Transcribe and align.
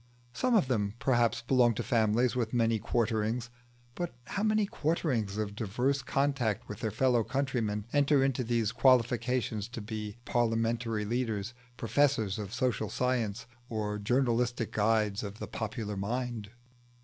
Some 0.33 0.55
of 0.55 0.67
them, 0.67 0.95
perhaps, 0.97 1.43
belong 1.43 1.75
to 1.75 1.83
families 1.83 2.35
with 2.35 2.55
many 2.55 2.79
quarterings; 2.79 3.51
but 3.93 4.15
how 4.25 4.41
many 4.41 4.65
"quarterings" 4.65 5.37
of 5.37 5.53
diverse 5.55 6.01
contact 6.01 6.67
with 6.67 6.79
their 6.79 6.89
fellow 6.89 7.23
countrymen 7.23 7.85
enter 7.93 8.23
into 8.23 8.43
their 8.43 8.65
qualifications 8.65 9.67
to 9.67 9.79
be 9.79 10.17
parliamentary 10.25 11.05
leaders, 11.05 11.53
professors 11.77 12.39
of 12.39 12.51
social 12.51 12.89
science, 12.89 13.45
or 13.69 13.99
journalistic 13.99 14.71
guides 14.71 15.21
of 15.21 15.37
the 15.37 15.45
popular 15.47 15.95
mind? 15.95 16.49